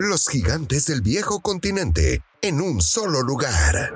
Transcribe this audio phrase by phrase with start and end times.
[0.00, 3.92] los gigantes del viejo continente en un solo lugar.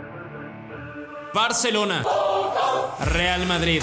[1.32, 2.04] Barcelona,
[3.06, 3.82] Real Madrid,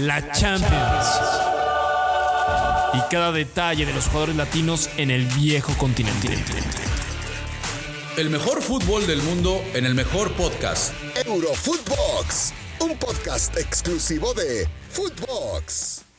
[0.00, 1.06] la Champions
[2.92, 6.28] y cada detalle de los jugadores latinos en el viejo continente.
[8.18, 10.92] El mejor fútbol del mundo en el mejor podcast.
[11.24, 16.11] Eurofootbox, un podcast exclusivo de Footbox.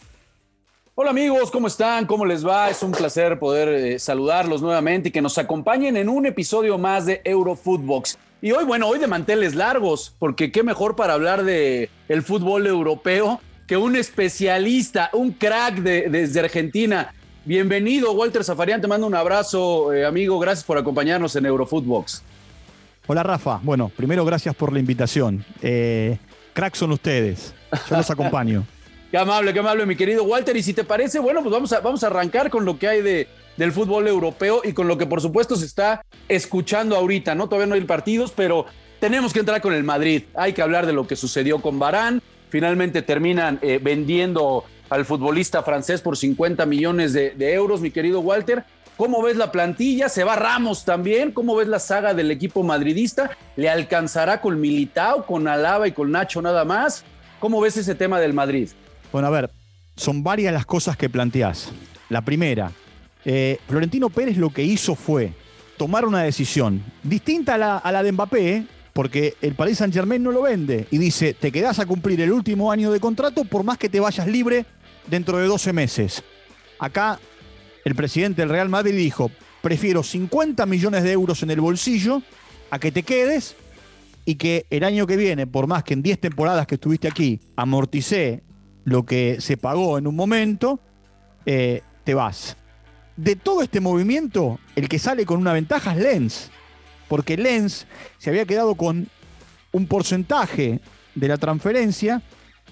[0.95, 2.05] Hola amigos, ¿cómo están?
[2.05, 2.69] ¿Cómo les va?
[2.69, 7.07] Es un placer poder eh, saludarlos nuevamente y que nos acompañen en un episodio más
[7.07, 8.19] de Eurofootbox.
[8.43, 12.67] Y hoy, bueno, hoy de manteles largos, porque qué mejor para hablar de el fútbol
[12.67, 17.11] europeo que un especialista, un crack de, desde Argentina.
[17.43, 22.21] Bienvenido, Walter Zafarian, te mando un abrazo, eh, amigo, gracias por acompañarnos en Eurofootbox.
[23.07, 25.43] Hola Rafa, bueno, primero gracias por la invitación.
[25.59, 26.19] Eh,
[26.53, 27.55] crack son ustedes,
[27.89, 28.63] yo los acompaño.
[29.13, 30.57] Qué amable, qué amable, mi querido Walter.
[30.57, 33.03] Y si te parece, bueno, pues vamos a, vamos a arrancar con lo que hay
[33.03, 37.47] de, del fútbol europeo y con lo que por supuesto se está escuchando ahorita, ¿no?
[37.47, 38.65] Todavía no hay partidos, pero
[38.99, 40.23] tenemos que entrar con el Madrid.
[40.33, 42.23] Hay que hablar de lo que sucedió con Barán.
[42.49, 48.19] Finalmente terminan eh, vendiendo al futbolista francés por 50 millones de, de euros, mi querido
[48.19, 48.63] Walter.
[48.97, 50.09] ¿Cómo ves la plantilla?
[50.09, 51.33] Se va Ramos también.
[51.33, 53.29] ¿Cómo ves la saga del equipo madridista?
[53.57, 57.05] ¿Le alcanzará con Militao, con Alaba y con Nacho nada más?
[57.39, 58.69] ¿Cómo ves ese tema del Madrid?
[59.13, 59.51] Bueno, a ver,
[59.95, 61.71] son varias las cosas que planteás.
[62.09, 62.71] La primera,
[63.23, 65.31] eh, Florentino Pérez lo que hizo fue
[65.77, 70.41] tomar una decisión distinta a la, de Mbappé, porque el Paris Saint Germain no lo
[70.41, 73.87] vende y dice, te quedás a cumplir el último año de contrato por más que
[73.87, 74.65] te vayas libre
[75.05, 76.23] dentro de 12 meses.
[76.79, 77.19] Acá
[77.85, 79.29] el presidente del Real Madrid dijo,
[79.61, 82.23] prefiero 50 millones de euros en el bolsillo
[82.71, 83.55] a que te quedes
[84.25, 87.39] y que el año que viene, por más que en 10 temporadas que estuviste aquí,
[87.55, 88.41] amorticé
[88.85, 90.79] lo que se pagó en un momento,
[91.45, 92.57] eh, te vas.
[93.15, 96.51] De todo este movimiento, el que sale con una ventaja es Lens,
[97.07, 97.85] porque Lens
[98.17, 99.07] se había quedado con
[99.71, 100.79] un porcentaje
[101.15, 102.21] de la transferencia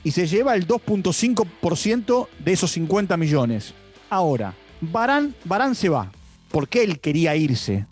[0.03, 3.73] y se lleva el 2.5% de esos 50 millones.
[4.09, 6.11] Ahora, Barán, Barán se va,
[6.49, 7.85] porque él quería irse.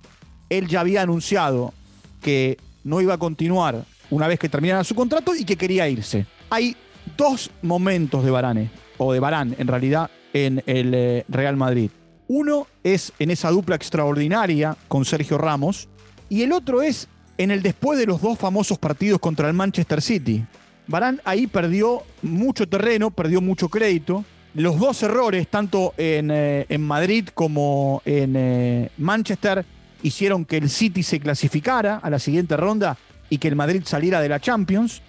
[0.49, 1.73] Él ya había anunciado
[2.21, 6.25] que no iba a continuar una vez que terminara su contrato y que quería irse.
[6.49, 6.75] Hay
[7.19, 11.91] dos momentos de Barane, o de Barán en realidad, en el eh, Real Madrid.
[12.29, 15.89] Uno es en esa dupla extraordinaria con Sergio Ramos,
[16.29, 20.01] y el otro es en el después de los dos famosos partidos contra el Manchester
[20.01, 20.45] City.
[20.87, 24.23] Barán ahí perdió mucho terreno, perdió mucho crédito.
[24.53, 29.65] Los dos errores, tanto en, eh, Madrid como en eh, Manchester,
[30.03, 32.97] hicieron que el City se clasificara a la siguiente ronda
[33.29, 35.01] y que el Madrid saliera de la Champions.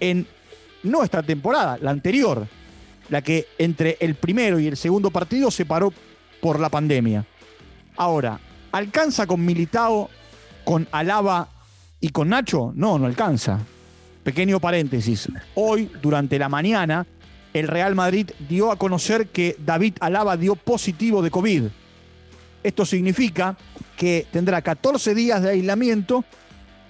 [0.00, 0.26] En
[0.82, 2.46] no esta temporada, la anterior,
[3.08, 5.92] la que entre el primero y el segundo partido se paró
[6.40, 7.24] por la pandemia.
[7.96, 8.40] Ahora,
[8.72, 10.08] ¿alcanza con Militao,
[10.64, 11.48] con Alaba
[12.00, 12.72] y con Nacho?
[12.74, 13.60] No, no alcanza.
[14.24, 15.28] Pequeño paréntesis.
[15.54, 17.06] Hoy, durante la mañana,
[17.52, 21.64] el Real Madrid dio a conocer que David Alaba dio positivo de COVID.
[22.62, 23.56] Esto significa
[23.96, 26.24] que tendrá 14 días de aislamiento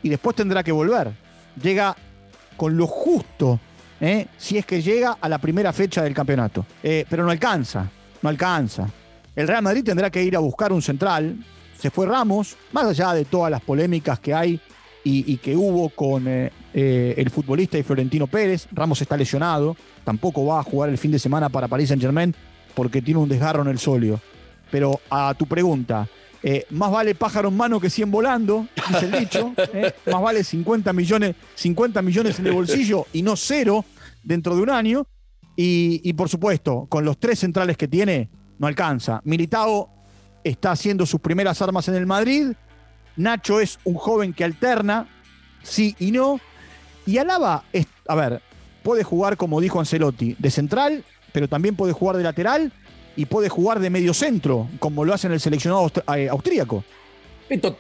[0.03, 1.13] y después tendrá que volver.
[1.61, 1.97] Llega
[2.57, 3.59] con lo justo
[4.03, 4.27] ¿eh?
[4.37, 6.67] si es que llega a la primera fecha del campeonato.
[6.83, 7.89] Eh, pero no alcanza,
[8.21, 8.87] no alcanza.
[9.35, 11.37] El Real Madrid tendrá que ir a buscar un central.
[11.79, 14.61] Se fue Ramos, más allá de todas las polémicas que hay
[15.05, 18.69] y, que hubo con eh, el futbolista y Florentino Pérez.
[18.73, 22.35] Ramos está lesionado, tampoco va a jugar el fin de semana para París Saint Germain
[22.75, 24.21] porque tiene un desgarro en el solio.
[24.71, 26.09] Pero a tu pregunta,
[26.71, 29.53] más vale pájaro en mano que 100 volando, dice el dicho.
[30.07, 33.85] Más vale 50 millones, 50 millones en el bolsillo y no cero
[34.23, 35.07] dentro de un año.
[35.55, 39.21] Y, por supuesto, con los tres centrales que tiene, no alcanza.
[39.25, 39.91] Militao
[40.43, 42.53] está haciendo sus primeras armas en el Madrid.
[43.17, 45.09] Nacho es un joven que alterna,
[45.63, 46.41] sí y no.
[47.07, 47.65] Y Alaba,
[48.09, 48.41] a ver,
[48.83, 52.73] puede jugar, como dijo Ancelotti, de central, pero también puede jugar de lateral
[53.15, 56.83] y puede jugar de medio centro, como lo hace en el seleccionado eh, austríaco.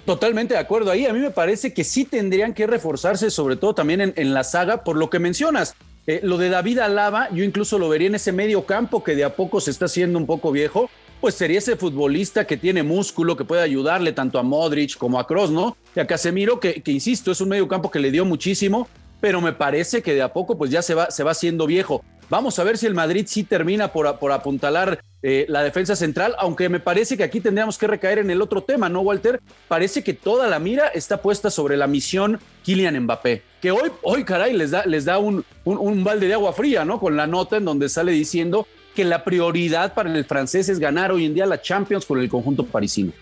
[0.05, 1.07] Totalmente de acuerdo ahí.
[1.07, 4.85] A mí me parece que sí tendrían que reforzarse, sobre todo también en la saga,
[4.85, 5.75] por lo que mencionas.
[6.07, 9.25] Eh, lo de David Alaba, yo incluso lo vería en ese medio campo que de
[9.25, 10.91] a poco se está haciendo un poco viejo,
[11.21, 15.27] pues sería ese futbolista que tiene músculo, que puede ayudarle tanto a Modric como a
[15.27, 15.77] Kroos, ¿no?
[15.95, 18.89] Y a Casemiro, que, que insisto, es un medio campo que le dio muchísimo,
[19.21, 22.05] pero me parece que de a poco pues ya se va, se va haciendo viejo.
[22.29, 26.35] Vamos a ver si el Madrid sí termina por, por apuntalar eh, la defensa central,
[26.39, 29.41] aunque me parece que aquí tendríamos que recaer en el otro tema, ¿no, Walter?
[29.69, 34.25] Parece que toda la mira está puesta sobre la misión Kylian Mbappé, que hoy, hoy
[34.25, 36.99] caray, les da, les da un, un, balde de agua fría, ¿no?
[36.99, 38.67] Con la nota en donde sale diciendo
[38.97, 42.29] que la prioridad para el francés es ganar hoy en día la Champions con el
[42.29, 43.13] conjunto parisino.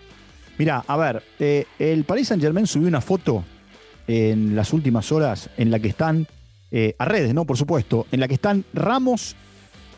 [0.57, 3.43] Mira, a ver, eh, el Paris Saint Germain subió una foto
[4.07, 6.27] en las últimas horas en la que están,
[6.71, 7.45] eh, a redes, ¿no?
[7.45, 9.35] Por supuesto, en la que están Ramos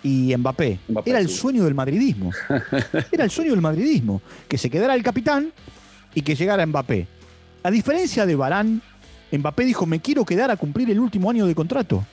[0.04, 0.80] y Mbappé.
[0.90, 1.36] Mbappé, Era el sí.
[1.36, 2.32] sueño del madridismo.
[3.12, 4.22] Era el sueño del madridismo.
[4.48, 5.52] Que se quedara el capitán
[6.14, 7.08] y que llegara Mbappé.
[7.64, 8.82] A diferencia de Barán,
[9.32, 12.06] Mbappé dijo, me quiero quedar a cumplir el último año de contrato.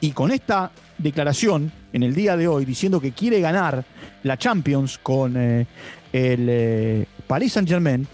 [0.00, 3.84] Y con esta declaración en el día de hoy, diciendo que quiere ganar
[4.22, 5.66] la Champions con eh,
[6.12, 8.06] el eh, Paris Saint Germain,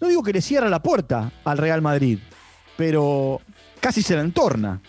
[0.00, 2.18] no digo que le cierra la puerta al Real Madrid,
[2.76, 3.40] pero
[3.80, 4.80] casi se la entorna.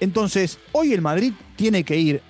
[0.00, 2.22] Entonces, hoy el Madrid tiene que ir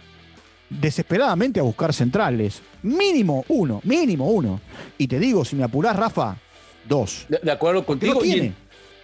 [0.70, 2.62] desesperadamente a buscar centrales.
[2.82, 4.61] Mínimo uno, mínimo uno.
[4.96, 6.37] Y te digo, si me apurás, Rafa,
[6.88, 7.26] dos.
[7.28, 8.14] De, de acuerdo contigo.
[8.14, 8.55] no tiene.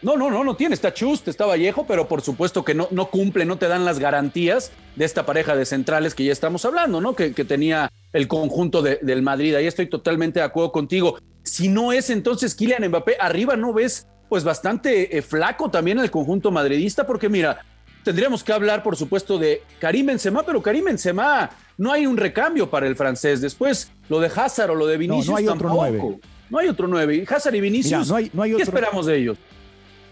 [0.03, 0.75] No, no, no, no tiene.
[0.75, 3.99] Está Chust, está Vallejo, pero por supuesto que no, no cumple, no te dan las
[3.99, 7.15] garantías de esta pareja de centrales que ya estamos hablando, ¿no?
[7.17, 9.55] Que, que tenía el conjunto de- del Madrid.
[9.55, 11.19] Ahí estoy totalmente de acuerdo contigo.
[11.43, 16.11] Si no es entonces Kylian Mbappé, arriba no ves pues bastante eh, flaco también el
[16.11, 17.65] conjunto madridista, porque mira,
[18.07, 22.71] tendríamos que hablar, por supuesto, de Karim Benzema, pero Karim Benzema no hay un recambio
[22.71, 23.41] para el francés.
[23.41, 25.77] Después, lo de Hazard o lo de Vinicius no hay otro tampoco.
[25.91, 26.19] nueve.
[26.49, 27.17] No hay otro nueve.
[27.17, 29.39] Y Hazard y Vinicius, Mirá, no hay- no hay ¿qué otro- esperamos de ellos?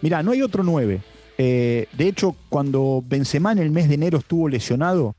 [0.02, 1.00] Mira, no hay otro 9.
[1.38, 5.14] de hecho, cuando Benzema en el mes de enero estuvo lesionado,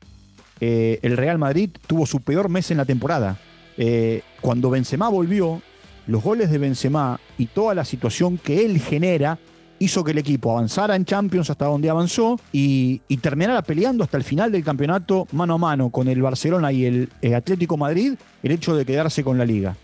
[0.61, 3.37] eh, el Real Madrid tuvo su peor mes en la temporada.
[3.77, 5.61] Eh, cuando Benzema volvió,
[6.07, 9.39] los goles de Benzema y toda la situación que él genera
[9.79, 14.17] hizo que el equipo avanzara en Champions hasta donde avanzó y, y terminara peleando hasta
[14.17, 18.13] el final del campeonato mano a mano con el Barcelona y el, eh, Atlético Madrid
[18.43, 19.75] el hecho de quedarse con la liga.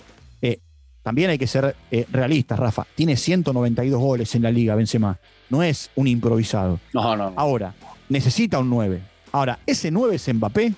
[0.41, 0.59] Eh,
[1.03, 2.85] también hay que ser eh, realistas, Rafa.
[2.95, 5.17] Tiene 192 goles en la liga, Benzema.
[5.49, 6.79] No es un improvisado.
[6.93, 7.33] No, no, no.
[7.35, 7.73] Ahora,
[8.09, 9.01] necesita un 9.
[9.31, 10.73] Ahora, ese 9 es Mbappé.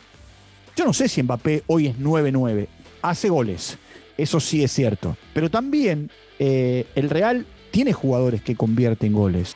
[0.76, 2.68] Yo no sé si Mbappé hoy es 9-9.
[3.02, 3.78] Hace goles.
[4.18, 5.18] Eso sí es cierto.
[5.34, 9.56] Pero también eh, el Real tiene jugadores que convierten goles.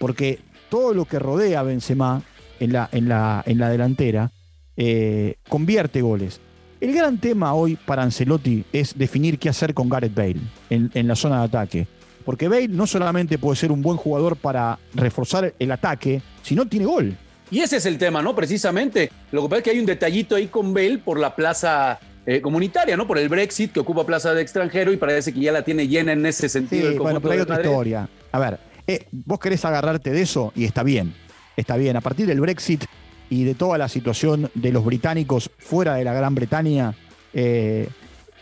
[0.00, 2.20] Porque todo lo que rodea a Benzema
[2.58, 4.32] en la, en la, en la delantera
[4.76, 6.40] eh, convierte goles.
[6.80, 11.06] El gran tema hoy para Ancelotti es definir qué hacer con Gareth Bale en, en
[11.06, 11.86] la zona de ataque.
[12.24, 16.86] Porque Bale no solamente puede ser un buen jugador para reforzar el ataque, sino tiene
[16.86, 17.16] gol.
[17.52, 18.34] Y ese es el tema, ¿no?
[18.34, 19.12] Precisamente.
[19.30, 22.40] Lo que pasa es que hay un detallito ahí con Bale por la plaza eh,
[22.40, 23.06] comunitaria, ¿no?
[23.06, 26.12] Por el Brexit que ocupa plaza de extranjero y parece que ya la tiene llena
[26.12, 26.92] en ese sentido.
[26.92, 27.70] Sí, bueno, pero hay otra Madrid.
[27.70, 28.08] historia.
[28.30, 31.14] A ver, eh, vos querés agarrarte de eso y está bien.
[31.56, 31.96] Está bien.
[31.96, 32.84] A partir del Brexit
[33.28, 36.94] y de toda la situación de los británicos fuera de la Gran Bretaña,
[37.32, 37.88] eh,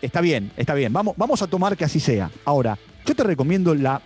[0.03, 0.93] está bien, está bien.
[0.93, 2.31] Vamos, vamos a tomar que así sea.
[2.45, 4.03] Ahora, yo te recomiendo la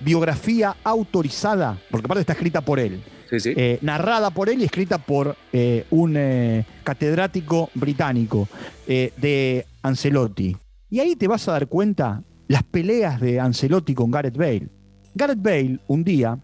[0.00, 3.00] biografía autorizada, porque aparte está escrita por él.
[3.30, 3.52] Sí, sí.
[3.56, 8.48] eh, narrada por él y escrita por eh, un eh, catedrático británico
[8.86, 10.56] de Ancelotti.
[10.90, 14.68] Y ahí te vas a dar cuenta las peleas de Ancelotti con Gareth Bale.
[15.14, 16.38] Gareth Bale un día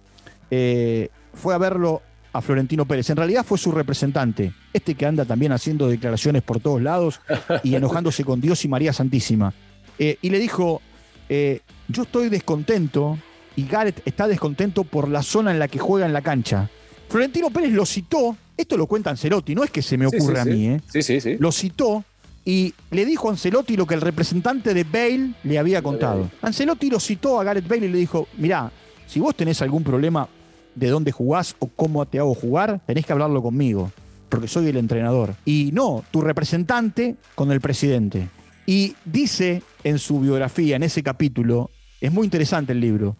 [1.34, 3.10] fue a verlo a Florentino Pérez.
[3.10, 7.20] En realidad fue su representante, este que anda también haciendo declaraciones por todos lados
[7.62, 9.52] y enojándose con Dios y María Santísima.
[9.98, 10.80] Y le dijo,
[11.28, 13.18] yo estoy descontento
[13.56, 16.70] y Gareth está descontento por la zona en la que juega en la cancha.
[17.08, 20.32] Florentino Pérez lo citó, esto lo cuenta Ancelotti, no es que se me Sí, sí,
[20.36, 20.80] a mí, ¿eh?
[20.92, 21.36] Sí, sí, sí.
[21.38, 22.04] lo citó
[22.44, 26.30] y le dijo a Ancelotti lo que el representante de Bale le había contado.
[26.40, 28.70] Ancelotti lo citó a Gareth Bale y le dijo, mirá,
[29.06, 30.28] si vos tenés algún problema
[30.74, 33.90] de dónde jugás o cómo te hago jugar, tenés que hablarlo conmigo,
[34.28, 35.34] porque soy el entrenador.
[35.44, 38.28] Y no, tu representante con el presidente.
[38.66, 43.16] Y dice en su biografía, en ese capítulo, es muy interesante el libro,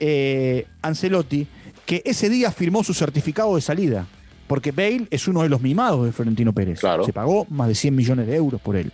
[0.00, 1.46] eh, Ancelotti,
[1.86, 4.06] que ese día firmó su certificado de salida.
[4.46, 6.80] Porque Bale es uno de los mimados de Florentino Pérez.
[6.80, 7.04] Claro.
[7.04, 8.92] Se pagó más de 100 millones de euros por él.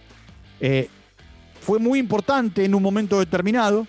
[0.61, 0.89] Eh,
[1.61, 3.87] fue muy importante en un momento determinado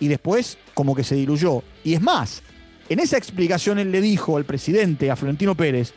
[0.00, 1.62] y después como que se diluyó.
[1.84, 2.42] Y es más,
[2.88, 5.92] en esa explicación él le dijo al presidente, a Florentino Pérez,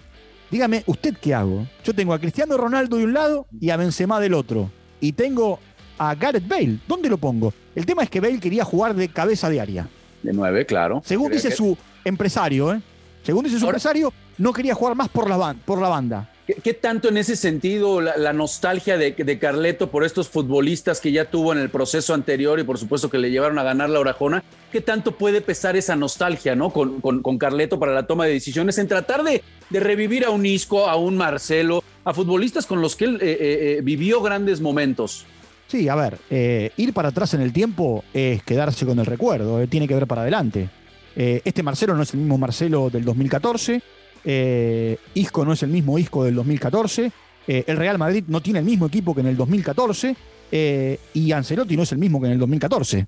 [0.51, 1.67] dígame, ¿usted qué hago?
[1.83, 4.71] Yo tengo a Cristiano Ronaldo de un lado y a Benzema del otro.
[4.99, 5.59] Y tengo
[6.01, 6.79] a Gareth Bale.
[6.87, 7.53] ¿Dónde lo pongo?
[7.75, 9.87] El tema es que Bale quería jugar de cabeza diaria.
[10.23, 11.03] De nueve, claro.
[11.05, 12.81] Según dice que- su empresario, ¿eh?
[13.23, 16.27] Según dice su Ahora- empresario, no quería jugar más por la, ban- por la banda.
[16.47, 20.99] ¿Qué, qué tanto en ese sentido la, la nostalgia de, de Carleto por estos futbolistas
[20.99, 23.91] que ya tuvo en el proceso anterior y por supuesto que le llevaron a ganar
[23.91, 24.43] la Orajona?
[24.71, 26.71] ¿Qué tanto puede pesar esa nostalgia ¿no?
[26.71, 30.31] con, con, con Carleto para la toma de decisiones en tratar de, de revivir a
[30.31, 34.19] un Isco, a un Marcelo, a futbolistas con los que él eh, eh, eh, vivió
[34.23, 35.25] grandes momentos?
[35.71, 39.61] Sí, a ver, eh, ir para atrás en el tiempo es quedarse con el recuerdo,
[39.61, 40.67] eh, tiene que ver para adelante.
[41.15, 43.81] Eh, este Marcelo no es el mismo Marcelo del 2014,
[44.25, 47.11] eh, Isco no es el mismo Isco del 2014,
[47.47, 50.15] Eh, el Real Madrid no tiene el mismo equipo que en el 2014
[50.51, 53.07] eh, y Ancelotti no es el mismo que en el 2014.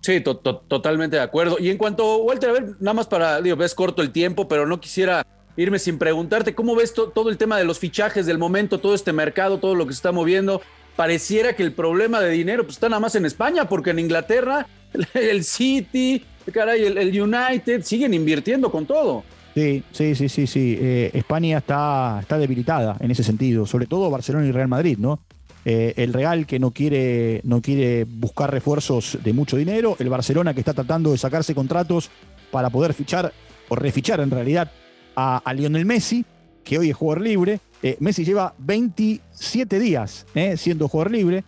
[0.00, 1.56] Sí, totalmente de acuerdo.
[1.58, 4.66] Y en cuanto, Walter, a ver, nada más para, digo, ves corto el tiempo, pero
[4.66, 8.78] no quisiera irme sin preguntarte, ¿cómo ves todo el tema de los fichajes del momento,
[8.78, 10.62] todo este mercado, todo lo que se está moviendo?
[10.96, 14.66] Pareciera que el problema de dinero pues, está nada más en España, porque en Inglaterra
[15.14, 16.22] el City,
[16.52, 19.24] caray, el, United siguen invirtiendo con todo.
[19.54, 20.78] Sí, sí, sí, sí, sí.
[20.80, 25.20] Eh, España está, está debilitada en ese sentido, sobre todo Barcelona y Real Madrid, ¿no?
[25.64, 30.52] Eh, el Real que no quiere, no quiere buscar refuerzos de mucho dinero, el Barcelona
[30.52, 32.10] que está tratando de sacarse contratos
[32.50, 33.32] para poder fichar
[33.68, 34.70] o refichar en realidad
[35.16, 36.24] a, Lionel Messi,
[36.64, 37.60] que hoy es jugador libre.
[37.86, 41.44] Eh, Messi lleva 27 días eh, siendo jugador libre.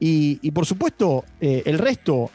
[0.00, 2.30] Y, por supuesto, el resto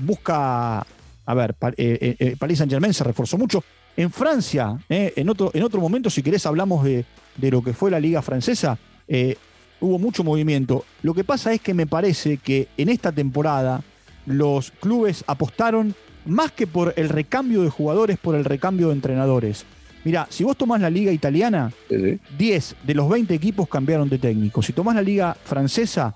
[0.00, 0.84] busca.
[1.26, 3.62] A ver, Paris Saint Germain se reforzó mucho.
[3.96, 7.04] En Francia, en, otro, en otro momento, si querés, hablamos de,
[7.36, 8.78] de lo que fue la Liga Francesa
[9.80, 10.84] hubo mucho movimiento.
[11.02, 13.82] Lo que pasa es que me parece que en esta temporada
[14.26, 15.94] los clubes apostaron
[16.26, 19.64] más que por el recambio de jugadores, por el recambio de entrenadores.
[20.04, 21.72] Mira, si vos tomás la liga italiana,
[22.38, 24.62] 10 de los 20 equipos cambiaron de técnico.
[24.62, 26.14] Si tomás la liga francesa,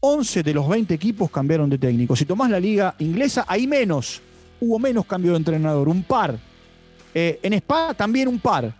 [0.00, 2.14] 11 de los 20 equipos cambiaron de técnico.
[2.14, 4.22] Si tomás la liga inglesa, hay menos.
[4.60, 6.38] Hubo menos cambio de entrenador, un par.
[7.12, 8.74] Eh, en España también un par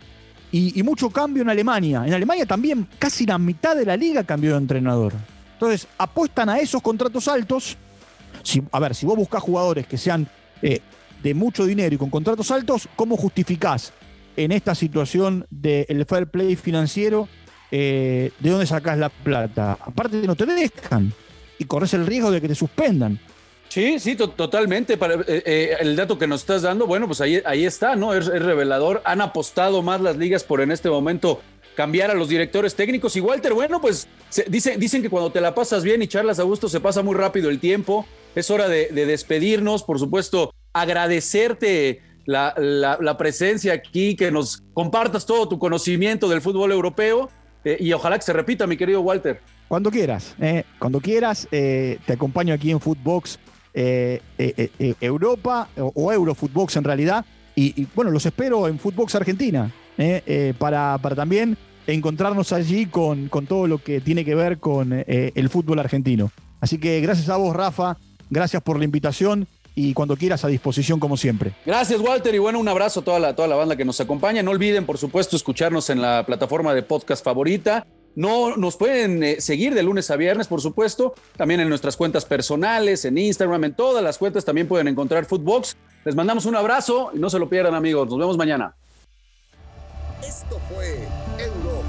[0.52, 2.04] y, mucho cambio en Alemania.
[2.06, 5.12] En Alemania también casi la mitad de la liga cambió de entrenador.
[5.54, 7.76] Entonces, apuestan a esos contratos altos.
[8.42, 10.28] Si, a ver, si vos buscas jugadores que sean
[10.62, 10.80] eh,
[11.22, 13.92] de mucho dinero y con contratos altos, ¿cómo justificás
[14.36, 17.28] en esta situación del fair play financiero
[17.70, 19.78] eh, de dónde sacás la plata?
[19.80, 21.12] Aparte no te dejan
[21.58, 23.18] y corres el riesgo de que te suspendan.
[23.68, 24.96] Sí, sí, totalmente.
[24.96, 28.14] Para, eh, eh, el dato que nos estás dando, bueno, pues ahí, ahí está, ¿no?
[28.14, 29.02] Es, revelador.
[29.04, 31.40] Han apostado más las ligas por en este momento
[31.74, 33.16] cambiar a los directores técnicos.
[33.16, 34.08] Y Walter, bueno, pues
[34.48, 37.14] dicen, dicen que cuando te la pasas bien y charlas a gusto se pasa muy
[37.14, 38.06] rápido el tiempo.
[38.34, 45.48] Es hora de, despedirnos, por supuesto, agradecerte la, la, presencia aquí, que nos compartas todo
[45.48, 47.30] tu conocimiento del fútbol europeo
[47.64, 49.40] eh, y ojalá que se repita, mi querido Walter.
[49.68, 50.36] Cuando quieras,
[50.78, 53.38] cuando quieras, te acompaño aquí en Footbox
[53.78, 57.26] eh, eh, eh, Europa o, Eurofootbox en realidad.
[57.54, 59.70] Y, bueno, los espero en Footbox Argentina
[60.58, 61.56] para, para también
[61.86, 66.30] encontrarnos allí con, con, todo lo que tiene que ver con el fútbol argentino.
[66.60, 67.96] Así que gracias a vos, Rafa.
[68.28, 71.52] Gracias por la invitación y cuando quieras a disposición como siempre.
[71.64, 74.42] Gracias Walter y bueno, un abrazo a toda la, toda la banda que nos acompaña.
[74.42, 79.40] No olviden, por supuesto, escucharnos en la plataforma de podcast favorita no nos pueden eh,
[79.40, 83.74] seguir de lunes a viernes, por supuesto, también en nuestras cuentas personales, en Instagram, en
[83.74, 85.76] todas las cuentas también pueden encontrar Footbox.
[86.04, 88.08] Les mandamos un abrazo y no se lo pierdan, amigos.
[88.08, 88.74] Nos vemos mañana.
[90.26, 91.06] Esto fue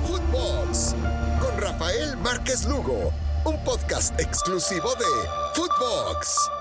[0.06, 0.96] Footbox
[1.40, 3.14] con Rafael Márquez Lugo,
[3.46, 5.06] un podcast exclusivo de
[5.56, 6.57] Footbox.